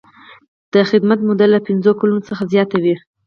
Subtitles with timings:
[0.73, 2.95] د خدمت موده له پنځه کلونو څخه زیاته وي.